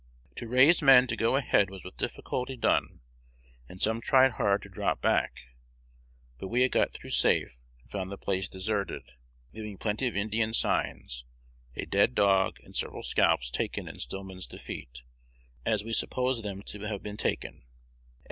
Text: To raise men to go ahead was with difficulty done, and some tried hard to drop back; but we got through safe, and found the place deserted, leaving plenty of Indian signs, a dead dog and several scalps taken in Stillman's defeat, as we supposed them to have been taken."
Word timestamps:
To 0.37 0.47
raise 0.47 0.81
men 0.81 1.05
to 1.05 1.15
go 1.15 1.35
ahead 1.35 1.69
was 1.69 1.83
with 1.85 1.95
difficulty 1.95 2.57
done, 2.57 3.01
and 3.69 3.79
some 3.79 4.01
tried 4.01 4.31
hard 4.31 4.63
to 4.63 4.67
drop 4.69 4.99
back; 4.99 5.31
but 6.39 6.47
we 6.47 6.67
got 6.69 6.91
through 6.91 7.11
safe, 7.11 7.55
and 7.79 7.91
found 7.91 8.11
the 8.11 8.17
place 8.17 8.49
deserted, 8.49 9.03
leaving 9.53 9.77
plenty 9.77 10.07
of 10.07 10.15
Indian 10.15 10.55
signs, 10.55 11.23
a 11.75 11.85
dead 11.85 12.15
dog 12.15 12.57
and 12.63 12.75
several 12.75 13.03
scalps 13.03 13.51
taken 13.51 13.87
in 13.87 13.99
Stillman's 13.99 14.47
defeat, 14.47 15.03
as 15.67 15.83
we 15.83 15.93
supposed 15.93 16.41
them 16.41 16.63
to 16.63 16.79
have 16.79 17.03
been 17.03 17.15
taken." 17.15 17.61